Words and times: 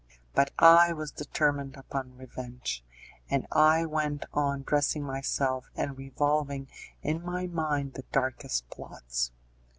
But 0.33 0.51
I 0.57 0.93
was 0.93 1.11
determined 1.11 1.75
upon 1.77 2.17
revenge, 2.17 2.83
and 3.29 3.45
I 3.51 3.85
went 3.85 4.25
on 4.33 4.63
dressing 4.63 5.03
myself 5.03 5.69
and 5.75 5.95
revolving 5.95 6.69
in 7.03 7.23
my 7.23 7.45
mind 7.45 7.93
the 7.93 8.05
darkest 8.11 8.67
plots. 8.71 9.31